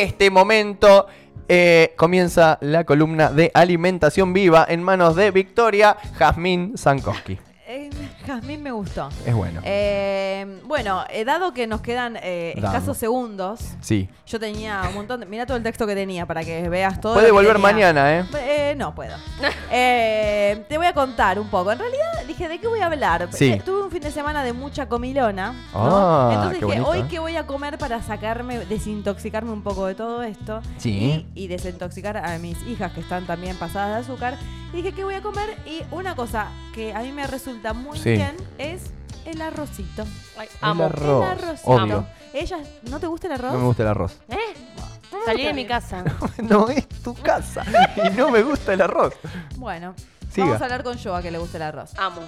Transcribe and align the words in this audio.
este 0.00 0.30
momento 0.30 1.06
eh, 1.48 1.92
comienza 1.96 2.58
la 2.60 2.84
columna 2.84 3.30
de 3.30 3.50
alimentación 3.52 4.32
viva 4.32 4.64
en 4.68 4.82
manos 4.82 5.16
de 5.16 5.30
Victoria 5.30 5.96
Jazmín 6.16 6.78
Sankowski. 6.78 7.38
Jazmín 8.26 8.62
me 8.62 8.70
gustó. 8.72 9.08
Es 9.26 9.34
bueno. 9.34 9.60
Eh, 9.64 10.60
bueno, 10.64 11.04
eh, 11.10 11.24
dado 11.24 11.52
que 11.52 11.66
nos 11.66 11.80
quedan 11.80 12.16
eh, 12.22 12.54
escasos 12.56 12.96
segundos, 12.96 13.60
Sí. 13.80 14.08
yo 14.26 14.38
tenía 14.40 14.82
un 14.88 14.94
montón 14.94 15.20
de... 15.20 15.26
Mira 15.26 15.46
todo 15.46 15.56
el 15.56 15.62
texto 15.62 15.86
que 15.86 15.94
tenía 15.94 16.26
para 16.26 16.44
que 16.44 16.68
veas 16.68 17.00
todo. 17.00 17.14
Puede 17.14 17.26
que 17.26 17.32
volver 17.32 17.54
tenía. 17.54 17.72
mañana, 17.72 18.18
¿eh? 18.18 18.24
Eh, 18.40 18.74
no 18.76 18.94
puedo. 18.94 19.16
Eh, 19.74 20.66
te 20.68 20.76
voy 20.76 20.86
a 20.86 20.92
contar 20.92 21.38
un 21.38 21.48
poco. 21.48 21.72
En 21.72 21.78
realidad 21.78 22.04
dije, 22.26 22.46
¿de 22.46 22.58
qué 22.60 22.68
voy 22.68 22.80
a 22.80 22.86
hablar? 22.86 23.28
Sí. 23.32 23.52
Eh, 23.52 23.62
Tuve 23.64 23.84
un 23.84 23.90
fin 23.90 24.02
de 24.02 24.10
semana 24.10 24.44
de 24.44 24.52
mucha 24.52 24.86
comilona. 24.86 25.52
¿no? 25.72 25.80
Ah, 25.96 26.30
Entonces 26.34 26.58
qué 26.58 26.66
dije, 26.66 26.80
bonito, 26.80 26.90
hoy 26.90 26.98
¿eh? 27.00 27.06
qué 27.10 27.18
voy 27.18 27.36
a 27.36 27.46
comer 27.46 27.78
para 27.78 28.02
sacarme, 28.02 28.58
desintoxicarme 28.66 29.50
un 29.50 29.62
poco 29.62 29.86
de 29.86 29.94
todo 29.94 30.22
esto. 30.22 30.60
Sí. 30.76 31.26
Y, 31.34 31.44
y 31.44 31.48
desintoxicar 31.48 32.18
a 32.18 32.38
mis 32.38 32.60
hijas 32.66 32.92
que 32.92 33.00
están 33.00 33.26
también 33.26 33.56
pasadas 33.56 34.06
de 34.06 34.12
azúcar. 34.12 34.36
Y 34.74 34.76
dije, 34.76 34.92
¿qué 34.92 35.04
voy 35.04 35.14
a 35.14 35.22
comer? 35.22 35.56
Y 35.66 35.82
una 35.90 36.14
cosa 36.14 36.48
que 36.74 36.94
a 36.94 37.00
mí 37.00 37.12
me 37.12 37.26
resulta 37.26 37.72
muy 37.74 37.98
Sí. 38.02 38.20
es 38.58 38.82
el 39.24 39.40
arrocito. 39.40 40.04
Ay, 40.36 40.48
El 40.50 40.58
amo. 40.68 40.84
arroz. 40.84 41.24
El 41.24 41.30
arrocito. 41.30 41.70
Obvio. 41.70 42.06
Ellas, 42.34 42.60
¿no 42.90 42.98
te 42.98 43.06
gusta 43.06 43.26
el 43.28 43.32
arroz? 43.34 43.52
No 43.52 43.58
me 43.58 43.64
gusta 43.66 43.82
el 43.82 43.88
arroz. 43.90 44.12
¿Eh? 44.28 44.36
Salí 45.26 45.44
de 45.44 45.52
mi 45.54 45.66
casa. 45.66 46.02
no 46.42 46.68
es 46.68 46.88
tu 46.88 47.14
casa. 47.14 47.64
Y 48.04 48.10
no 48.16 48.30
me 48.30 48.42
gusta 48.42 48.72
el 48.72 48.80
arroz. 48.80 49.14
Bueno, 49.56 49.94
Siga. 50.32 50.46
vamos 50.46 50.60
a 50.62 50.64
hablar 50.64 50.82
con 50.82 50.98
Joa 50.98 51.20
que 51.22 51.30
le 51.30 51.38
gusta 51.38 51.58
el 51.58 51.62
arroz. 51.64 51.90
Amo. 51.98 52.22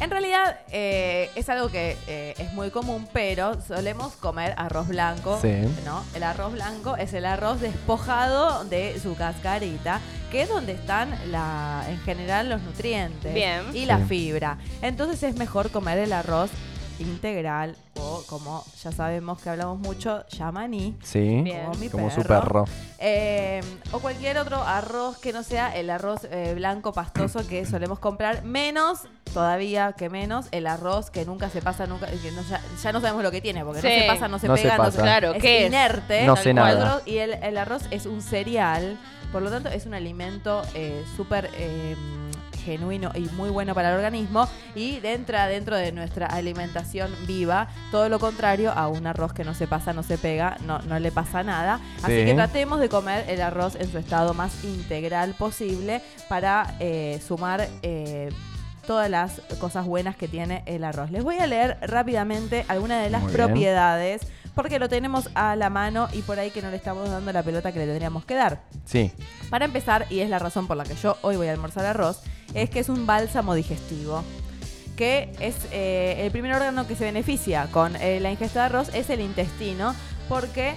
En 0.00 0.10
realidad 0.10 0.60
eh, 0.70 1.28
es 1.34 1.48
algo 1.48 1.70
que 1.70 1.96
eh, 2.06 2.34
es 2.38 2.52
muy 2.52 2.70
común, 2.70 3.08
pero 3.12 3.60
solemos 3.60 4.12
comer 4.14 4.54
arroz 4.56 4.86
blanco. 4.88 5.38
Sí. 5.42 5.54
¿no? 5.84 6.04
El 6.14 6.22
arroz 6.22 6.52
blanco 6.52 6.96
es 6.96 7.12
el 7.14 7.24
arroz 7.26 7.60
despojado 7.60 8.64
de 8.64 8.98
su 9.00 9.16
cascarita, 9.16 10.00
que 10.30 10.42
es 10.42 10.48
donde 10.48 10.72
están 10.72 11.18
la, 11.32 11.84
en 11.88 11.98
general 12.00 12.48
los 12.48 12.62
nutrientes 12.62 13.34
Bien. 13.34 13.62
y 13.74 13.86
la 13.86 13.98
Sí. 13.98 14.04
fibra. 14.08 14.58
Entonces 14.82 15.22
es 15.24 15.36
mejor 15.36 15.70
comer 15.70 15.98
el 15.98 16.12
arroz 16.12 16.50
integral 16.98 17.76
o 17.96 18.22
como 18.28 18.64
ya 18.82 18.92
sabemos 18.92 19.40
que 19.42 19.50
hablamos 19.50 19.78
mucho, 19.78 20.24
yamaní. 20.28 20.96
Sí. 21.02 21.44
Como 21.64 21.74
mi 21.78 21.88
Como 21.88 22.08
perro. 22.08 22.22
su 22.22 22.28
perro. 22.28 22.64
Eh, 22.98 23.60
o 23.92 23.98
cualquier 24.00 24.38
otro 24.38 24.62
arroz 24.62 25.18
que 25.18 25.32
no 25.32 25.42
sea 25.42 25.74
el 25.76 25.90
arroz 25.90 26.24
eh, 26.30 26.52
blanco 26.54 26.92
pastoso 26.92 27.46
que 27.46 27.64
solemos 27.66 27.98
comprar, 27.98 28.44
menos 28.44 29.00
todavía 29.34 29.92
que 29.92 30.08
menos 30.08 30.46
el 30.52 30.66
arroz 30.66 31.10
que 31.10 31.24
nunca 31.24 31.50
se 31.50 31.60
pasa, 31.60 31.86
nunca, 31.86 32.06
que 32.06 32.30
no- 32.32 32.42
ya, 32.48 32.60
ya 32.82 32.92
no 32.92 33.00
sabemos 33.00 33.22
lo 33.22 33.30
que 33.30 33.40
tiene, 33.40 33.64
porque 33.64 33.82
no 33.82 33.88
se 33.88 34.06
pasa, 34.06 34.28
no 34.28 34.38
se 34.38 34.48
No 34.48 34.56
se 34.56 34.62
pega, 34.62 34.76
no 34.78 34.84
pasa. 34.84 34.96
se, 34.96 35.02
Claro, 35.02 35.32
es 35.34 35.42
¿qué 35.42 35.60
es? 35.62 35.66
inerte. 35.68 36.24
No 36.26 36.36
sé 36.36 36.54
nada. 36.54 37.02
Y 37.06 37.18
el, 37.18 37.34
el 37.34 37.58
arroz 37.58 37.82
es 37.90 38.06
un 38.06 38.22
cereal, 38.22 38.96
por 39.32 39.42
lo 39.42 39.50
tanto 39.50 39.68
es 39.68 39.84
un 39.86 39.94
alimento 39.94 40.62
eh, 40.74 41.04
súper 41.16 41.50
eh, 41.54 41.94
genuino 42.68 43.10
y 43.14 43.20
muy 43.34 43.50
bueno 43.50 43.74
para 43.74 43.88
el 43.90 43.96
organismo 43.96 44.48
y 44.74 45.00
entra 45.02 45.46
dentro 45.46 45.76
de 45.76 45.90
nuestra 45.92 46.26
alimentación 46.26 47.10
viva, 47.26 47.68
todo 47.90 48.08
lo 48.08 48.18
contrario 48.18 48.72
a 48.72 48.88
un 48.88 49.06
arroz 49.06 49.32
que 49.32 49.44
no 49.44 49.54
se 49.54 49.66
pasa, 49.66 49.92
no 49.92 50.02
se 50.02 50.18
pega, 50.18 50.56
no, 50.66 50.78
no 50.80 50.98
le 50.98 51.10
pasa 51.10 51.42
nada. 51.42 51.80
Así 52.02 52.18
Sí. 52.20 52.24
que 52.26 52.34
tratemos 52.34 52.80
de 52.80 52.88
comer 52.88 53.24
el 53.28 53.40
arroz 53.40 53.74
en 53.76 53.90
su 53.90 53.98
estado 53.98 54.34
más 54.34 54.64
integral 54.64 55.34
posible 55.38 56.02
para 56.28 56.74
eh, 56.80 57.20
sumar 57.26 57.66
eh, 57.82 58.30
todas 58.86 59.10
las 59.10 59.40
cosas 59.60 59.84
buenas 59.86 60.16
que 60.16 60.28
tiene 60.28 60.62
el 60.66 60.82
arroz. 60.82 61.10
Les 61.10 61.22
voy 61.22 61.36
a 61.38 61.46
leer 61.46 61.76
rápidamente 61.82 62.64
algunas 62.68 63.02
de 63.04 63.10
las 63.10 63.22
propiedades 63.24 64.22
porque 64.58 64.80
lo 64.80 64.88
tenemos 64.88 65.30
a 65.36 65.54
la 65.54 65.70
mano 65.70 66.08
y 66.12 66.22
por 66.22 66.40
ahí 66.40 66.50
que 66.50 66.60
no 66.60 66.68
le 66.68 66.76
estamos 66.78 67.08
dando 67.08 67.32
la 67.32 67.44
pelota 67.44 67.70
que 67.70 67.78
le 67.78 67.86
tendríamos 67.86 68.24
que 68.24 68.34
dar. 68.34 68.62
Sí. 68.86 69.12
Para 69.50 69.66
empezar, 69.66 70.06
y 70.10 70.18
es 70.18 70.28
la 70.28 70.40
razón 70.40 70.66
por 70.66 70.76
la 70.76 70.82
que 70.82 70.96
yo 70.96 71.16
hoy 71.22 71.36
voy 71.36 71.46
a 71.46 71.52
almorzar 71.52 71.86
arroz, 71.86 72.22
es 72.54 72.68
que 72.68 72.80
es 72.80 72.88
un 72.88 73.06
bálsamo 73.06 73.54
digestivo. 73.54 74.24
Que 74.96 75.30
es 75.38 75.54
eh, 75.70 76.24
el 76.24 76.32
primer 76.32 76.52
órgano 76.54 76.88
que 76.88 76.96
se 76.96 77.04
beneficia 77.04 77.68
con 77.70 77.94
eh, 77.94 78.18
la 78.18 78.32
ingesta 78.32 78.58
de 78.58 78.66
arroz 78.66 78.92
es 78.94 79.10
el 79.10 79.20
intestino, 79.20 79.94
porque 80.28 80.74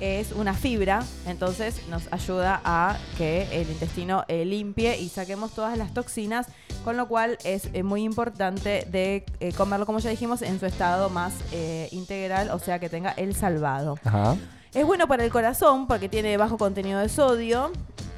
es 0.00 0.32
una 0.32 0.54
fibra, 0.54 1.02
entonces 1.26 1.86
nos 1.88 2.12
ayuda 2.12 2.60
a 2.64 2.98
que 3.16 3.48
el 3.52 3.70
intestino 3.70 4.24
eh, 4.28 4.44
limpie 4.44 4.98
y 4.98 5.08
saquemos 5.08 5.54
todas 5.54 5.78
las 5.78 5.94
toxinas, 5.94 6.46
con 6.84 6.96
lo 6.96 7.08
cual 7.08 7.38
es 7.44 7.68
eh, 7.72 7.82
muy 7.82 8.02
importante 8.02 8.86
de 8.90 9.24
eh, 9.40 9.52
comerlo, 9.52 9.86
como 9.86 9.98
ya 9.98 10.10
dijimos, 10.10 10.42
en 10.42 10.58
su 10.60 10.66
estado 10.66 11.10
más 11.10 11.32
integral, 11.90 12.50
o 12.50 12.58
sea 12.58 12.78
que 12.78 12.88
tenga 12.88 13.12
el 13.12 13.34
salvado. 13.34 13.98
Ajá. 14.04 14.36
Es 14.74 14.84
bueno 14.84 15.06
para 15.06 15.24
el 15.24 15.30
corazón 15.30 15.86
porque 15.86 16.08
tiene 16.08 16.36
bajo 16.36 16.58
contenido 16.58 16.98
de 16.98 17.08
sodio 17.08 17.70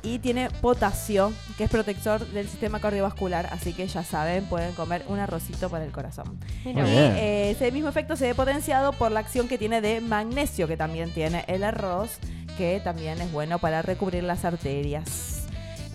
y 0.07 0.21
tiene 0.21 0.51
potasio, 0.61 1.33
que 1.59 1.65
es 1.65 1.71
protector 1.71 2.25
del 2.29 2.49
sistema 2.49 2.79
cardiovascular. 2.79 3.47
Así 3.51 3.73
que 3.73 3.89
ya 3.89 4.05
saben, 4.05 4.45
pueden 4.45 4.73
comer 4.75 5.05
un 5.09 5.19
arrocito 5.19 5.69
para 5.69 5.85
el 5.85 5.91
corazón. 5.91 6.39
Y 6.65 6.73
bien. 6.73 6.87
eh, 6.87 7.51
ese 7.51 7.73
mismo 7.73 7.89
efecto 7.89 8.15
se 8.15 8.27
ve 8.27 8.35
potenciado 8.37 8.93
por 8.93 9.11
la 9.11 9.19
acción 9.21 9.49
que 9.49 9.59
tiene 9.59 9.81
de 9.81 10.01
magnesio, 10.01 10.69
que 10.69 10.77
también 10.77 11.13
tiene 11.13 11.45
el 11.49 11.65
arroz, 11.65 12.19
que 12.57 12.81
también 12.85 13.21
es 13.21 13.33
bueno 13.33 13.59
para 13.59 13.83
recubrir 13.83 14.23
las 14.23 14.45
arterias. 14.45 15.47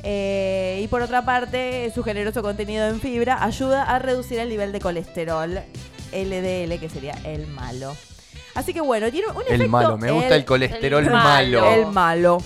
Eh, 0.03 0.81
y 0.83 0.88
por 0.89 1.01
otra 1.01 1.23
parte, 1.23 1.89
su 1.95 2.03
generoso 2.03 2.41
contenido 2.41 2.89
en 2.89 3.00
fibra 3.00 3.41
ayuda 3.45 3.83
a 3.83 3.97
reducir 4.00 4.39
el 4.39 4.50
nivel 4.50 4.73
de 4.73 4.81
colesterol 4.81 5.61
LDL, 6.11 6.79
que 6.79 6.89
sería 6.91 7.13
el 7.23 7.47
malo. 7.47 7.95
Así 8.55 8.73
que 8.73 8.81
bueno, 8.81 9.09
tiene 9.09 9.27
un 9.27 9.44
El 9.47 9.53
efecto... 9.53 9.69
malo. 9.69 9.97
Me 9.97 10.11
gusta 10.11 10.35
el, 10.35 10.44
colesterol 10.44 11.05
el 11.05 11.09
malo. 11.11 11.61
malo. 11.61 11.73
El 11.73 11.88
malo. 11.88 12.38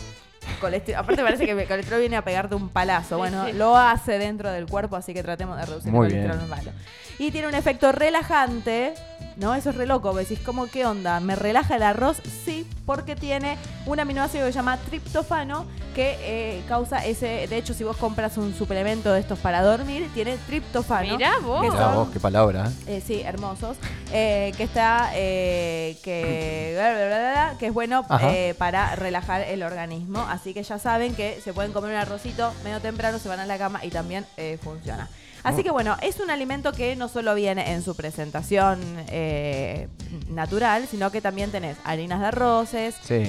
Aparte 0.95 1.21
parece 1.21 1.45
que 1.45 1.51
el 1.51 1.67
colesterol 1.67 1.99
viene 1.99 2.17
a 2.17 2.23
pegarte 2.23 2.55
un 2.55 2.69
palazo. 2.69 3.17
Bueno, 3.17 3.45
sí. 3.45 3.53
lo 3.53 3.77
hace 3.77 4.17
dentro 4.17 4.51
del 4.51 4.65
cuerpo, 4.65 4.95
así 4.95 5.13
que 5.13 5.23
tratemos 5.23 5.57
de 5.57 5.65
reducir 5.65 5.91
Muy 5.91 6.07
el 6.07 6.13
colesterol 6.13 6.47
malo. 6.47 6.71
Y 7.17 7.31
tiene 7.31 7.47
un 7.47 7.55
efecto 7.55 7.91
relajante, 7.91 8.93
¿no? 9.37 9.55
Eso 9.55 9.69
es 9.69 9.75
re 9.75 9.85
loco. 9.85 10.13
Decís, 10.13 10.39
¿cómo 10.45 10.67
qué 10.67 10.85
onda? 10.85 11.19
¿Me 11.19 11.35
relaja 11.35 11.75
el 11.75 11.83
arroz? 11.83 12.17
Sí, 12.45 12.67
porque 12.85 13.15
tiene 13.15 13.57
un 13.85 13.99
aminoácido 13.99 14.45
que 14.45 14.51
se 14.51 14.57
llama 14.57 14.77
triptofano, 14.77 15.65
que 15.93 16.17
eh, 16.21 16.63
causa 16.67 17.05
ese... 17.05 17.47
De 17.47 17.57
hecho, 17.57 17.73
si 17.73 17.83
vos 17.83 17.97
compras 17.97 18.37
un 18.37 18.53
suplemento 18.53 19.11
de 19.13 19.19
estos 19.19 19.39
para 19.39 19.61
dormir, 19.61 20.09
tiene 20.13 20.37
triptofano. 20.37 21.17
Mirá 21.17 21.37
vos. 21.39 21.61
que 21.61 21.71
Mirá 21.71 21.87
vos, 21.95 22.09
qué 22.11 22.19
palabra. 22.19 22.67
¿eh? 22.87 22.97
eh, 22.97 23.03
sí, 23.05 23.21
hermosos. 23.21 23.77
Eh, 24.11 24.53
que 24.57 24.63
está, 24.63 25.11
eh, 25.13 25.97
que, 26.03 26.73
bla, 26.75 26.91
bla, 26.93 27.05
bla, 27.07 27.31
bla, 27.31 27.55
que 27.59 27.67
es 27.67 27.73
bueno 27.73 28.05
eh, 28.21 28.53
para 28.57 28.95
relajar 28.95 29.41
el 29.41 29.63
organismo. 29.63 30.19
Así 30.29 30.53
que 30.53 30.63
ya 30.63 30.79
saben 30.79 31.15
que 31.15 31.39
se 31.43 31.53
pueden 31.53 31.71
comer 31.71 31.91
un 31.91 31.97
arrocito 31.97 32.53
medio 32.63 32.79
temprano, 32.81 33.19
se 33.19 33.29
van 33.29 33.39
a 33.39 33.45
la 33.45 33.57
cama 33.57 33.83
y 33.83 33.89
también 33.89 34.25
eh, 34.37 34.57
funciona. 34.61 35.09
Así 35.45 35.63
que 35.63 35.71
bueno, 35.71 35.95
es 36.01 36.19
un 36.19 36.29
alimento 36.29 36.71
que 36.73 36.95
no 36.95 37.07
solo 37.07 37.33
viene 37.35 37.71
en 37.73 37.83
su 37.83 37.95
presentación 37.95 38.79
eh, 39.09 39.87
natural, 40.29 40.87
sino 40.89 41.11
que 41.11 41.21
también 41.21 41.51
tenés 41.51 41.77
harinas 41.83 42.19
de 42.19 42.25
arroces. 42.27 42.95
Sí. 43.03 43.23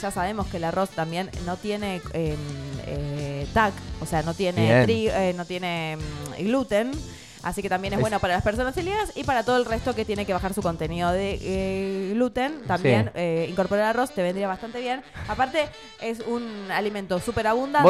Ya 0.00 0.10
sabemos 0.10 0.46
que 0.46 0.56
el 0.58 0.64
arroz 0.64 0.90
también 0.90 1.30
no 1.44 1.56
tiene 1.56 2.00
eh, 2.14 2.36
eh, 2.86 3.46
TAC, 3.52 3.74
o 4.00 4.06
sea, 4.06 4.22
no 4.22 4.32
tiene, 4.34 4.84
tri- 4.86 5.10
eh, 5.12 5.34
no 5.36 5.44
tiene 5.44 5.96
mm, 5.96 6.44
gluten. 6.44 6.92
Así 7.42 7.62
que 7.62 7.68
también 7.68 7.92
es, 7.92 7.98
Es- 7.98 8.00
bueno 8.00 8.18
para 8.18 8.34
las 8.34 8.42
personas 8.42 8.74
celíacas 8.74 9.12
y 9.16 9.22
para 9.22 9.44
todo 9.44 9.56
el 9.56 9.66
resto 9.66 9.94
que 9.94 10.04
tiene 10.04 10.24
que 10.26 10.32
bajar 10.32 10.52
su 10.54 10.62
contenido 10.62 11.12
de 11.12 11.38
eh, 11.40 12.10
gluten. 12.14 12.62
También 12.66 13.04
Sí. 13.06 13.10
eh, 13.14 13.46
incorporar 13.50 13.84
arroz 13.86 14.10
te 14.12 14.22
vendría 14.22 14.48
bastante 14.48 14.80
bien. 14.80 15.02
Aparte, 15.28 15.68
es 16.00 16.20
un 16.20 16.70
alimento 16.72 17.20
súper 17.20 17.46
abundante. 17.46 17.84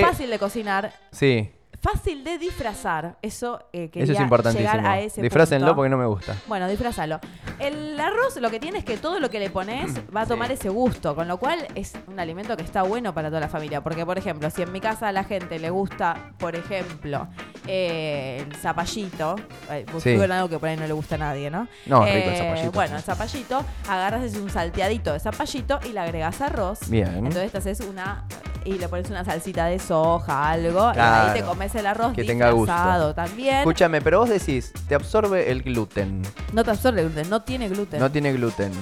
Fácil 0.00 0.30
de 0.30 0.38
cocinar, 0.38 0.92
Sí. 1.12 1.50
Fácil 1.80 2.24
de 2.24 2.38
disfrazar. 2.38 3.16
Eso 3.22 3.60
eh, 3.72 3.88
quería 3.90 4.04
Eso 4.04 4.12
es 4.14 4.20
importantísimo. 4.20 4.70
llegar 4.70 4.86
a 4.86 5.00
ese 5.00 5.22
Disfrácenlo 5.22 5.66
punto. 5.68 5.76
porque 5.76 5.88
no 5.90 5.98
me 5.98 6.06
gusta. 6.06 6.34
Bueno, 6.46 6.68
disfrázalo. 6.68 7.20
El 7.58 7.98
arroz 7.98 8.36
lo 8.40 8.50
que 8.50 8.60
tiene 8.60 8.78
es 8.78 8.84
que 8.84 8.96
todo 8.96 9.20
lo 9.20 9.30
que 9.30 9.38
le 9.38 9.50
pones 9.50 9.92
va 10.16 10.22
a 10.22 10.26
tomar 10.26 10.50
ese 10.52 10.68
gusto, 10.68 11.14
con 11.14 11.28
lo 11.28 11.38
cual 11.38 11.66
es 11.74 11.94
un 12.06 12.18
alimento 12.20 12.56
que 12.56 12.62
está 12.62 12.82
bueno 12.82 13.14
para 13.14 13.28
toda 13.28 13.40
la 13.40 13.48
familia. 13.48 13.80
Porque, 13.82 14.04
por 14.04 14.18
ejemplo, 14.18 14.50
si 14.50 14.62
en 14.62 14.72
mi 14.72 14.80
casa 14.80 15.08
a 15.08 15.12
la 15.12 15.24
gente 15.24 15.58
le 15.58 15.70
gusta, 15.70 16.32
por 16.38 16.54
ejemplo, 16.56 17.28
eh, 17.66 18.44
el 18.46 18.54
zapallito, 18.56 19.36
eh, 19.70 19.84
Sí. 19.98 20.14
algo 20.16 20.48
que 20.48 20.58
por 20.58 20.68
ahí 20.68 20.76
no 20.76 20.86
le 20.86 20.92
gusta 20.92 21.14
a 21.14 21.18
nadie, 21.18 21.50
¿no? 21.50 21.68
No, 21.86 22.04
es 22.06 22.14
rico 22.14 22.28
el 22.28 22.34
Eh, 22.34 22.38
zapallito. 22.38 22.72
Bueno, 22.72 22.96
el 22.96 23.02
zapallito, 23.02 23.64
agarras 23.88 24.22
es 24.24 24.36
un 24.36 24.50
salteadito 24.50 25.12
de 25.12 25.20
zapallito 25.20 25.78
y 25.88 25.92
le 25.92 26.00
agregas 26.00 26.40
arroz. 26.40 26.88
Bien. 26.88 27.08
Entonces 27.16 27.50
te 27.52 27.58
haces 27.58 27.80
una 27.80 28.24
y 28.68 28.78
le 28.78 28.88
pones 28.88 29.08
una 29.10 29.24
salsita 29.24 29.66
de 29.66 29.78
soja, 29.78 30.50
algo, 30.50 30.92
y 30.94 30.98
ahí 30.98 31.40
te 31.40 31.44
comes 31.44 31.74
el 31.74 31.86
arroz 31.86 32.12
Que 32.14 32.24
tenga 32.24 32.50
gusto. 32.50 32.72
disfrazado 32.72 33.14
también. 33.14 33.56
Escúchame, 33.58 34.00
pero 34.00 34.20
vos 34.20 34.28
decís, 34.28 34.72
te 34.88 34.94
absorbe 34.94 35.50
el 35.50 35.62
gluten. 35.62 36.22
No 36.52 36.62
te 36.64 36.70
absorbe 36.70 37.02
gluten, 37.04 37.28
no 37.30 37.42
tiene 37.42 37.68
gluten. 37.68 38.00
No 38.00 38.10
tiene 38.10 38.32
gluten. 38.32 38.72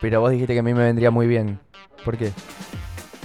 Pero 0.00 0.20
vos 0.20 0.30
dijiste 0.30 0.52
que 0.54 0.60
a 0.60 0.62
mí 0.62 0.74
me 0.74 0.84
vendría 0.84 1.10
muy 1.10 1.26
bien. 1.26 1.58
¿Por 2.04 2.16
qué? 2.16 2.32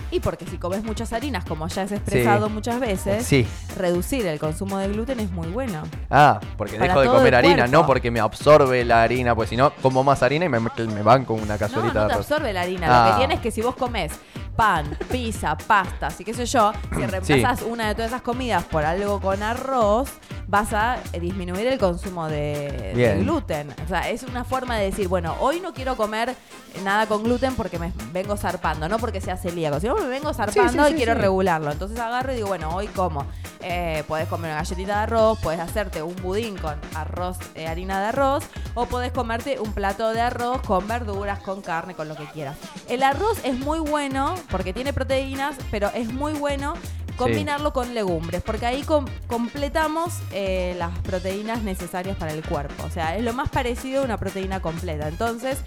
Y 0.10 0.20
porque 0.20 0.46
si 0.46 0.60
comes 0.60 0.84
muchas 0.84 1.12
harinas, 1.12 1.44
como 1.44 1.68
ya 1.68 1.84
has 1.84 1.92
expresado 1.92 2.48
muchas 2.48 2.80
veces, 2.80 3.26
Sí. 3.26 3.48
reducir 3.78 4.28
el 4.28 4.38
consumo 4.40 4.78
de 4.78 4.88
gluten 4.90 5.20
es 5.20 5.32
muy 5.32 5.48
bueno. 5.48 5.82
Ah, 6.12 6.40
porque 6.56 6.74
Para 6.78 6.90
dejo 6.90 7.00
de 7.00 7.06
todo 7.08 7.16
comer 7.18 7.34
el 7.34 7.38
harina, 7.40 7.56
cuerpo. 7.64 7.72
no 7.72 7.86
porque 7.88 8.12
me 8.12 8.20
absorbe 8.20 8.86
la 8.86 9.02
harina, 9.02 9.36
pues 9.36 9.50
si 9.50 9.58
no, 9.58 9.74
como 9.82 10.04
más 10.04 10.22
harina 10.22 10.46
y 10.46 10.50
me, 10.50 10.60
me 10.60 11.02
van 11.02 11.26
con 11.26 11.42
una 11.42 11.54
No, 11.54 11.60
cazuelita 11.60 11.94
no 11.96 12.02
de 12.02 12.08
te 12.10 12.14
arroz. 12.14 12.32
absorbe 12.32 12.54
la 12.54 12.62
harina. 12.62 12.88
Ah. 12.90 13.06
Lo 13.08 13.12
que 13.14 13.18
tienes 13.22 13.38
es 13.38 13.42
que 13.42 13.50
si 13.52 13.62
vos 13.64 13.76
comes 13.76 14.12
pan, 14.56 14.98
pizza, 15.12 15.58
pastas 15.58 16.20
y 16.20 16.24
qué 16.24 16.34
sé 16.34 16.46
yo, 16.46 16.72
si 16.96 17.06
reemplazas 17.06 17.64
una 17.64 17.88
de 17.88 17.96
todas 17.96 18.12
esas 18.12 18.22
comidas 18.22 18.64
por 18.66 18.86
algo 18.86 19.20
con 19.20 19.42
arroz, 19.42 20.10
vas 20.48 20.74
a 20.74 20.98
eh, 21.14 21.20
disminuir 21.20 21.68
el 21.68 21.80
consumo 21.80 22.28
de, 22.28 23.18
gluten. 23.22 23.74
O 23.84 23.88
sea, 23.88 24.10
es 24.10 24.24
una 24.24 24.44
forma 24.44 24.78
de 24.78 24.86
decir, 24.86 25.08
bueno, 25.08 25.36
hoy 25.40 25.60
no 25.60 25.74
quiero 25.74 25.98
comer 25.98 26.36
nada 26.84 27.08
con 27.08 27.24
gluten 27.24 27.56
porque 27.56 27.80
me 27.80 27.92
vengo 28.12 28.38
zarpando, 28.38 28.88
no 28.88 29.00
porque 29.00 29.22
sea 29.22 29.38
celíaco, 29.38 29.80
sino 29.80 29.96
me 29.96 30.08
vengo 30.08 30.34
zarpando 30.34 30.86
sí, 30.86 30.94
y 30.94 30.96
quiero 30.96 31.16
regularlo. 31.16 31.72
Entonces 31.72 32.00
agarro 32.00 32.34
y 32.34 32.36
digo, 32.36 32.48
bueno, 32.48 32.76
hoy 32.76 32.88
como. 32.88 33.26
Eh, 33.66 34.04
podés 34.10 34.28
comer 34.28 34.52
una 34.52 34.60
galletita 34.60 34.98
de 34.98 35.04
arroz, 35.04 35.40
podés 35.40 35.62
hacerte 35.62 36.04
un 36.04 36.16
budín 36.18 36.58
con 36.58 36.76
arroz, 36.96 37.38
eh, 37.56 37.66
harina 37.66 38.02
de 38.02 38.08
arroz, 38.08 38.44
o 38.74 38.88
podés 38.88 39.14
comerte 39.14 39.58
un 39.58 39.72
plato 39.72 40.12
de 40.12 40.20
arroz 40.20 40.62
con 40.64 40.86
verduras, 40.86 41.40
con 41.40 41.62
carne, 41.62 41.94
con 41.96 42.10
lo 42.10 42.16
que 42.18 42.26
quieras. 42.26 42.58
El 42.94 43.02
arroz 43.02 43.40
es 43.44 43.58
muy 43.58 43.80
bueno 43.80 44.36
porque 44.52 44.72
tiene 44.72 44.94
proteínas, 44.94 45.56
pero 45.72 45.90
es 45.96 46.14
muy 46.14 46.34
bueno 46.34 46.76
combinarlo 47.18 47.74
con 47.74 47.94
legumbres, 47.96 48.42
porque 48.44 48.66
ahí 48.68 48.84
com- 48.84 49.06
completamos 49.28 50.14
eh, 50.32 50.76
las 50.78 50.98
proteínas 51.00 51.64
necesarias 51.64 52.16
para 52.18 52.34
el 52.34 52.44
cuerpo. 52.44 52.84
O 52.84 52.90
sea, 52.92 53.16
es 53.18 53.24
lo 53.24 53.34
más 53.34 53.50
parecido 53.50 54.02
a 54.02 54.06
una 54.06 54.18
proteína 54.18 54.62
completa. 54.62 55.08
Entonces, 55.08 55.60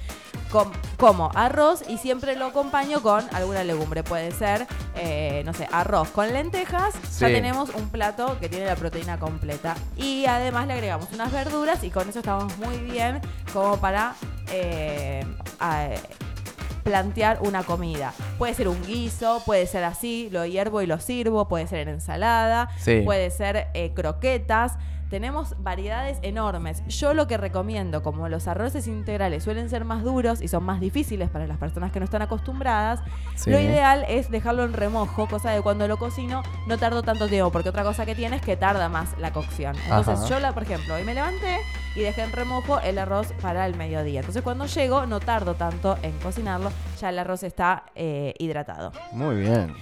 com- 0.51 0.71
como 0.99 1.31
arroz 1.35 1.83
y 1.89 1.99
siempre 1.99 2.37
lo 2.37 2.47
acompaño 2.47 3.01
con 3.03 3.25
alguna 3.35 3.65
legumbre. 3.65 4.03
Puede 4.05 4.31
ser, 4.31 4.67
eh, 4.97 5.43
no 5.45 5.53
sé, 5.53 5.69
arroz 5.73 6.09
con 6.11 6.33
lentejas. 6.33 6.95
Ya 7.19 7.27
tenemos 7.35 7.71
un 7.75 7.89
plato 7.91 8.39
que 8.41 8.49
tiene 8.49 8.67
la 8.67 8.77
proteína 8.77 9.19
completa. 9.19 9.77
Y 9.97 10.27
además 10.27 10.67
le 10.69 10.75
agregamos 10.75 11.09
unas 11.13 11.33
verduras 11.33 11.83
y 11.83 11.91
con 11.91 12.09
eso 12.09 12.21
estamos 12.21 12.57
muy 12.59 12.77
bien 12.79 13.21
como 13.53 13.79
para... 13.79 14.15
eh, 14.53 15.25
a- 15.59 15.89
plantear 16.87 17.39
una 17.43 17.65
comida. 17.65 18.15
Puede 18.39 18.55
ser 18.55 18.69
un 18.69 18.81
guiso, 18.87 19.43
puede 19.45 19.67
ser 19.67 19.83
así, 19.83 20.29
lo 20.31 20.47
hiervo 20.47 20.83
y 20.83 20.87
lo 20.87 21.01
sirvo, 21.01 21.49
puede 21.49 21.67
ser 21.67 21.81
en 21.81 21.89
ensalada, 21.89 22.71
Sí. 22.79 23.03
puede 23.05 23.31
ser 23.31 23.67
eh, 23.75 23.91
croquetas. 23.93 24.75
Tenemos 25.11 25.55
variedades 25.63 26.19
enormes. 26.23 26.83
Yo 26.89 27.15
lo 27.15 27.27
que 27.29 27.37
recomiendo, 27.37 28.03
como 28.03 28.29
los 28.29 28.49
arroces 28.49 28.89
integrales 28.89 29.45
suelen 29.45 29.71
ser 29.71 29.85
más 29.85 30.03
duros 30.03 30.43
y 30.43 30.49
son 30.49 30.65
más 30.65 30.81
difíciles 30.81 31.31
para 31.31 31.47
las 31.47 31.59
personas 31.59 31.93
que 31.93 32.01
no 32.01 32.05
están 32.05 32.23
acostumbradas, 32.23 33.01
Sí. 33.37 33.51
lo 33.51 33.61
ideal 33.61 34.05
es 34.09 34.31
dejarlo 34.31 34.65
en 34.65 34.73
remojo, 34.73 35.29
cosa 35.29 35.51
de 35.53 35.63
cuando 35.63 35.87
lo 35.87 35.97
cocino 35.97 36.43
no 36.67 36.77
tardo 36.79 37.03
tanto 37.03 37.29
tiempo, 37.29 37.53
porque 37.53 37.69
otra 37.69 37.85
cosa 37.85 38.05
que 38.05 38.15
tiene 38.15 38.37
es 38.37 38.43
que 38.43 38.57
tarda 38.57 38.89
más 38.89 39.17
la 39.19 39.33
cocción. 39.33 39.77
Entonces 39.85 40.19
Ajá. 40.19 40.29
yo, 40.29 40.41
la, 40.41 40.53
por 40.53 40.65
ejemplo, 40.65 40.95
hoy 40.95 41.05
me 41.05 41.15
levanté 41.15 41.59
y 41.95 42.01
dejé 42.01 42.23
en 42.23 42.33
remojo 42.33 42.81
el 42.81 42.99
arroz 42.99 43.33
para 43.41 43.65
el 43.67 43.77
mediodía. 43.77 44.21
Entonces 44.21 44.43
cuando 44.43 44.67
llego 44.67 45.07
no 45.07 45.21
tardo 45.21 45.55
tanto 45.55 45.97
en 46.03 46.19
cocinarlo, 46.19 46.71
ya 47.01 47.11
el 47.11 47.19
arroz 47.19 47.43
está 47.45 47.85
eh, 47.95 48.35
hidratado. 48.39 48.93
Muy 49.13 49.37
bien. 49.37 49.75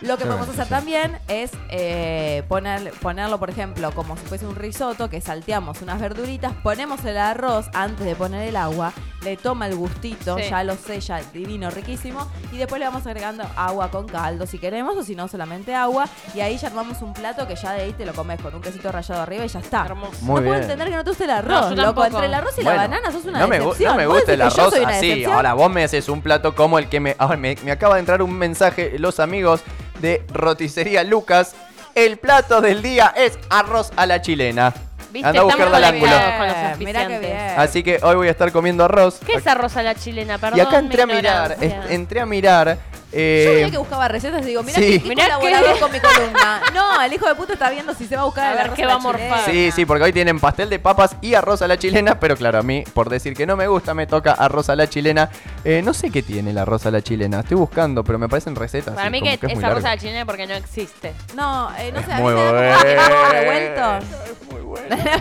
Lo 0.00 0.16
que 0.16 0.24
podemos 0.26 0.48
hacer 0.48 0.68
también 0.68 1.18
es 1.26 1.50
eh, 1.70 2.44
poner, 2.48 2.92
ponerlo, 3.02 3.38
por 3.40 3.50
ejemplo, 3.50 3.90
como 3.90 4.16
si 4.16 4.24
fuese 4.26 4.46
un 4.46 4.54
risotto, 4.54 5.10
que 5.10 5.20
salteamos 5.20 5.82
unas 5.82 6.00
verduritas, 6.00 6.52
ponemos 6.62 7.04
el 7.04 7.18
arroz 7.18 7.66
antes 7.74 8.06
de 8.06 8.14
poner 8.14 8.48
el 8.48 8.56
agua, 8.56 8.92
le 9.22 9.36
toma 9.36 9.66
el 9.66 9.74
gustito, 9.74 10.36
Sí. 10.38 10.44
ya 10.50 10.62
lo 10.62 10.76
sella, 10.76 11.20
divino, 11.32 11.68
riquísimo, 11.70 12.28
y 12.52 12.58
después 12.58 12.78
le 12.78 12.84
vamos 12.86 13.04
agregando 13.08 13.44
agua 13.56 13.90
con 13.90 14.06
caldo 14.06 14.46
si 14.46 14.58
queremos, 14.60 14.96
o 14.96 15.02
si 15.02 15.16
no, 15.16 15.26
solamente 15.26 15.74
agua, 15.74 16.08
y 16.32 16.40
ahí 16.40 16.56
ya 16.58 16.68
armamos 16.68 17.02
un 17.02 17.12
plato 17.12 17.48
que 17.48 17.56
ya 17.56 17.72
de 17.72 17.82
ahí 17.82 17.92
te 17.92 18.06
lo 18.06 18.12
comes 18.12 18.40
con 18.40 18.54
un 18.54 18.60
quesito 18.62 18.92
rallado 18.92 19.20
arriba 19.22 19.44
y 19.46 19.48
ya 19.48 19.58
está. 19.58 19.84
Hermoso. 19.84 20.12
Muy 20.20 20.36
no 20.36 20.46
puedo 20.46 20.50
bien. 20.50 20.62
entender 20.62 20.88
que 20.90 20.94
no 20.96 21.02
te 21.02 21.10
guste 21.10 21.24
el 21.24 21.30
No, 21.30 21.36
arroz, 21.36 21.70
yo 21.70 21.74
loco. 21.76 21.82
tampoco. 21.82 22.06
Entre 22.06 22.26
el 22.26 22.34
arroz 22.34 22.52
y 22.58 22.62
Bueno, 22.62 22.76
la 22.76 22.82
banana 22.88 23.10
sos 23.10 23.24
una 23.24 23.40
no 23.40 23.48
me, 23.48 23.56
gu- 23.60 23.64
decepción. 23.64 23.90
no 23.90 23.96
me 23.98 24.06
¿Vos 24.06 24.16
gusta 24.18 24.32
el 24.32 24.38
decís 24.38 24.54
que 24.54 24.56
yo 24.58 24.62
arroz 24.62 24.74
soy 24.74 24.84
una 24.84 24.96
así. 24.96 25.06
decepción? 25.08 25.32
Ahora 25.34 25.54
vos 25.54 25.70
me 25.72 25.82
haces 25.82 26.08
un 26.08 26.22
plato 26.22 26.54
como 26.54 26.78
el 26.78 26.88
que 26.88 27.00
me. 27.00 27.16
Ahora 27.18 27.36
me, 27.36 27.56
me 27.64 27.72
acaba 27.72 27.94
de 27.94 28.00
entrar 28.00 28.22
un 28.22 28.32
mensaje, 28.34 28.96
los 29.00 29.18
amigos 29.18 29.62
de 30.00 30.24
Roticería 30.32 31.04
Lucas. 31.04 31.54
El 31.94 32.18
plato 32.18 32.60
del 32.60 32.82
día 32.82 33.12
es 33.16 33.38
arroz 33.50 33.90
a 33.96 34.06
la 34.06 34.20
chilena. 34.22 34.72
Viste, 35.10 35.26
Anda 35.28 35.40
a 35.40 35.44
buscarla 35.44 35.76
al 35.78 35.84
ángulo. 35.84 36.12
con 36.12 36.46
los 36.46 36.56
qué 36.78 37.18
bien. 37.18 37.36
Así 37.56 37.82
que 37.82 37.98
hoy 38.02 38.16
voy 38.16 38.28
a 38.28 38.30
estar 38.30 38.52
comiendo 38.52 38.84
arroz. 38.84 39.20
¿Qué 39.24 39.34
es 39.34 39.46
arroz 39.46 39.76
a 39.76 39.82
la 39.82 39.94
chilena? 39.94 40.38
Perdón, 40.38 40.58
y 40.58 40.60
acá 40.60 40.78
entré 40.78 41.02
a 41.02 41.06
mirar, 41.06 41.56
es- 41.60 41.90
entré 41.90 42.20
a 42.20 42.26
mirar. 42.26 42.78
Eh, 43.12 43.44
Yo 43.46 43.52
veía 43.54 43.70
que 43.70 43.78
buscaba 43.78 44.08
recetas 44.08 44.42
y 44.42 44.46
digo, 44.46 44.62
mira 44.62 44.78
sí. 44.78 45.02
Mirá 45.06 45.38
colaborador 45.38 45.78
con 45.78 45.92
mi 45.92 46.00
columna. 46.00 46.60
No, 46.74 47.00
el 47.02 47.12
hijo 47.12 47.26
de 47.26 47.34
puta 47.34 47.54
está 47.54 47.70
viendo 47.70 47.94
si 47.94 48.06
se 48.06 48.16
va 48.16 48.22
a 48.22 48.24
buscar 48.24 48.44
A 48.44 48.50
el 48.50 48.56
ver 48.56 48.66
arroz 48.66 48.76
qué 48.76 48.86
va 48.86 48.94
a 48.94 48.98
morfar. 48.98 49.44
Sí, 49.50 49.70
sí, 49.70 49.86
porque 49.86 50.04
hoy 50.04 50.12
tienen 50.12 50.38
pastel 50.38 50.68
de 50.68 50.78
papas 50.78 51.16
y 51.20 51.34
arroz 51.34 51.62
a 51.62 51.68
la 51.68 51.78
chilena, 51.78 52.20
pero 52.20 52.36
claro, 52.36 52.58
a 52.58 52.62
mí, 52.62 52.84
por 52.94 53.08
decir 53.08 53.34
que 53.34 53.46
no 53.46 53.56
me 53.56 53.66
gusta, 53.66 53.94
me 53.94 54.06
toca 54.06 54.32
arroz 54.32 54.68
a 54.68 54.76
la 54.76 54.88
chilena. 54.88 55.30
Eh, 55.64 55.82
no 55.82 55.94
sé 55.94 56.10
qué 56.10 56.22
tiene 56.22 56.50
el 56.50 56.58
arroz 56.58 56.86
a 56.86 56.90
la 56.90 57.02
chilena, 57.02 57.40
estoy 57.40 57.56
buscando, 57.56 58.04
pero 58.04 58.18
me 58.18 58.28
parecen 58.28 58.54
recetas. 58.54 58.94
Para 58.94 59.10
mí 59.10 59.22
que, 59.22 59.38
es 59.40 59.64
arroz 59.64 59.84
a 59.84 59.90
la 59.90 59.98
chilena 59.98 60.26
porque 60.26 60.46
no 60.46 60.54
existe. 60.54 61.12
No, 61.34 61.70
eh, 61.78 61.90
no 61.92 62.00
Es 62.00 62.06
sé, 62.06 62.12
a 62.12 62.18
mí 62.18 62.24
me 62.24 62.34
da 62.34 62.78
como 63.08 63.30
que 63.30 63.40
revuelto. 63.40 64.06
Bueno. 64.88 64.96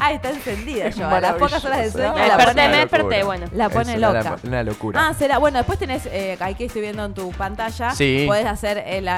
Ah, 0.00 0.12
está 0.12 0.30
encendida 0.30 0.86
Es 0.86 0.96
yo. 0.96 1.08
A 1.08 1.20
las 1.20 1.32
pocas 1.34 1.62
horas 1.64 1.78
de 1.78 1.90
sueño 1.90 2.14
Me 2.14 2.28
la 2.28 2.36
desperté, 2.36 2.68
me 2.68 2.76
desperté, 2.76 3.22
bueno. 3.24 3.46
la 3.52 3.68
pone 3.68 3.94
Es 3.94 4.00
loca. 4.00 4.36
Una, 4.44 4.62
locura. 4.62 5.08
Ah, 5.08 5.12
será. 5.12 5.38
Bueno, 5.38 5.58
después 5.58 5.76
tenés, 5.78 6.06
eh, 6.06 6.36
ahí 6.38 6.54
que 6.54 6.66
estoy 6.66 6.82
viendo 6.82 7.04
en 7.04 7.14
tu 7.14 7.32
pantalla, 7.32 7.90
Sí. 7.90 8.22
puedes 8.26 8.46
hacer 8.46 8.78
el, 8.86 9.08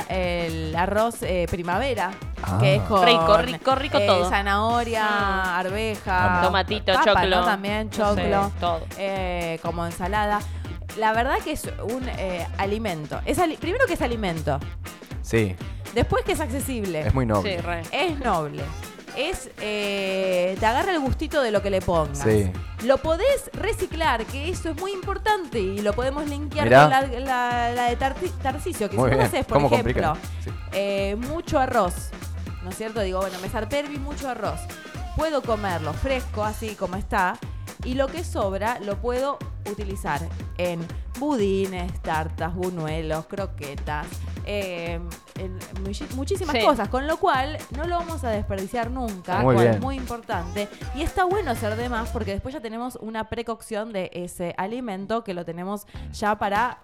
arroz 0.75 1.17
eh, 1.23 1.47
primavera, 1.51 2.13
Ah. 2.43 2.57
que 2.59 2.77
es 2.77 2.83
con 2.83 3.05
Rico, 3.05 3.37
rico, 3.43 3.75
rico 3.75 3.99
eh, 3.99 4.07
todo. 4.07 4.31
zanahoria, 4.31 5.05
Mm. 5.05 5.49
arveja, 5.59 6.41
Tomatito, 6.43 6.95
papa, 6.95 7.05
choclo. 7.05 7.41
¿no? 7.41 7.45
También 7.45 7.91
No 7.99 8.15
sé, 8.15 8.23
choclo, 8.23 8.53
todo. 8.59 8.81
eh, 8.97 9.59
como 9.63 9.85
ensalada. 9.85 10.41
La 10.97 11.13
verdad 11.13 11.37
que 11.45 11.53
es 11.53 11.65
un 11.85 12.09
eh, 12.09 12.47
alimento. 12.57 13.21
Es 13.27 13.39
ali- 13.39 13.59
primero 13.59 13.87
que 13.87 13.95
es 13.95 14.03
alimento, 14.03 14.59
Sí, 15.23 15.55
después 15.95 16.25
que 16.25 16.33
es 16.33 16.41
accesible, 16.41 17.01
es 17.03 17.13
muy 17.15 17.27
noble. 17.27 17.57
Sí, 17.57 17.61
re. 17.63 17.83
es 17.93 18.19
noble. 18.19 18.63
Es, 19.29 19.51
eh, 19.61 20.57
te 20.59 20.65
agarra 20.67 20.93
el 20.93 21.01
gustito 21.01 21.43
de 21.43 21.51
lo 21.51 21.61
que 21.63 21.69
le 21.71 21.81
pongas. 21.83 22.19
Sí. 22.21 22.51
Lo 22.85 22.97
podés 22.99 23.51
reciclar, 23.53 24.25
que 24.25 24.49
eso 24.49 24.71
es 24.71 24.81
muy 24.81 24.93
importante 24.93 25.59
y 25.59 25.81
lo 25.83 25.93
podemos 25.93 26.27
linkear 26.29 26.65
Mirá. 26.67 26.83
con 26.83 26.91
la, 26.91 27.21
la- 27.21 27.73
la 27.75 27.85
de 27.91 27.97
Tarcisio, 27.97 28.89
que 28.89 28.97
Muy 28.97 29.11
si 29.11 29.15
bien. 29.17 29.27
haces, 29.27 29.45
por 29.45 29.59
¿Cómo 29.61 29.67
ejemplo? 29.75 30.17
Sí. 30.45 30.51
eh, 30.73 31.17
mucho 31.19 31.59
arroz, 31.59 31.95
¿no 32.63 32.71
es 32.71 32.77
cierto? 32.77 33.01
Digo, 33.01 33.21
bueno, 33.21 33.37
me 33.43 33.49
zarpé 33.49 33.83
mucho 33.99 34.29
arroz. 34.29 34.61
Puedo 35.17 35.43
comerlo 35.43 35.93
fresco, 35.93 36.43
así 36.45 36.75
como 36.75 36.97
está, 36.97 37.37
y 37.85 37.95
lo 37.95 38.07
que 38.07 38.25
sobra 38.25 38.79
lo 38.81 38.97
puedo 39.03 39.39
utilizar 39.71 40.21
en 40.57 40.81
budines, 41.19 41.93
tartas, 42.01 42.55
buñuelos, 42.55 43.27
croquetas, 43.27 44.07
eh, 44.47 44.99
en 45.41 45.59
muchísimas 46.17 46.55
Sí. 46.57 46.65
cosas, 46.65 46.89
con 46.89 47.07
lo 47.07 47.17
cual 47.19 47.59
no 47.77 47.85
lo 47.85 47.97
vamos 47.99 48.23
a 48.25 48.31
desperdiciar 48.31 48.91
nunca, 48.91 49.37
Muy 49.43 49.55
cual 49.55 49.67
bien. 49.67 49.75
es 49.77 49.81
muy 49.81 49.97
importante. 49.97 50.69
Y 50.95 51.03
está 51.03 51.25
bueno 51.25 51.51
hacer 51.51 51.77
de 51.77 51.89
más 51.89 52.11
porque 52.11 52.33
después 52.33 52.55
ya 52.55 52.61
tenemos 52.61 52.97
una 53.01 53.29
precocción 53.29 53.93
de 53.93 54.11
ese 54.13 54.55
alimento 54.59 55.25
que 55.25 55.35
lo 55.35 55.45
tenemos 55.45 55.87
ya 56.13 56.39
para 56.39 56.79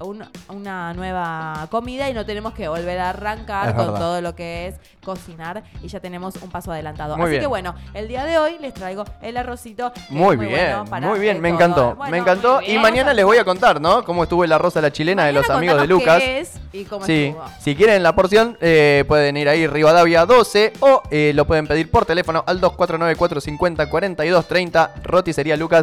un- 0.00 0.24
una 0.48 0.92
nueva 0.94 1.66
comida 1.70 2.08
y 2.08 2.14
no 2.14 2.24
tenemos 2.24 2.54
que 2.54 2.68
volver 2.68 2.98
a 2.98 3.10
arrancar 3.10 3.68
Es 3.70 3.74
con 3.74 3.86
verdad. 3.86 4.00
todo 4.00 4.20
lo 4.20 4.34
que 4.34 4.68
es 4.68 4.74
cocinar 5.04 5.62
y 5.82 5.88
ya 5.88 6.00
tenemos 6.00 6.36
un 6.42 6.50
paso 6.50 6.72
adelantado. 6.72 7.16
Muy 7.16 7.24
Así 7.24 7.30
bien. 7.32 7.42
que 7.42 7.46
bueno, 7.46 7.74
el 7.94 8.08
día 8.08 8.24
de 8.24 8.38
hoy 8.38 8.56
les 8.60 8.74
traigo 8.74 9.04
el 9.22 9.36
arrocito. 9.36 9.92
Muy 10.08 10.34
es 10.34 10.40
bien, 10.40 10.50
bueno 10.52 10.84
para, 10.90 11.06
muy 11.06 11.18
bien, 11.18 11.40
me 11.40 11.48
encantó, 11.50 11.94
Bueno, 11.96 12.10
me 12.10 12.18
encantó. 12.18 12.56
muy 12.60 12.70
Y 12.70 12.78
mañana 12.78 13.12
les 13.14 13.24
voy 13.24 13.38
a 13.38 13.44
contar, 13.44 13.80
¿no? 13.80 14.04
Cómo 14.04 14.22
estuvo 14.24 14.44
el 14.44 14.52
arroz 14.52 14.76
a 14.76 14.80
la 14.80 14.90
chilena 14.92 15.24
de 15.26 15.32
los 15.32 15.48
amigos 15.50 15.80
de 15.80 15.86
Lucas. 15.86 16.18
qué 16.20 16.40
es 16.40 16.54
y 16.72 16.84
cómo 16.84 17.04
Sí, 17.06 17.26
estuvo. 17.26 17.44
si 17.60 17.76
quieren 17.76 18.02
la 18.02 18.14
porción, 18.14 18.56
eh, 18.60 19.04
pueden 19.06 19.36
ir 19.36 19.48
ahí 19.48 19.66
Rivadavia 19.66 20.24
12 20.26 20.72
o 20.80 21.02
eh, 21.10 21.32
lo 21.34 21.44
pueden 21.46 21.66
pedir 21.66 21.90
por 21.90 22.04
teléfono 22.06 22.42
al 22.46 22.60
249 22.60 23.16
450 23.16 23.88
4230 23.88 24.94
Roticería 25.02 25.56
Lucas 25.56 25.78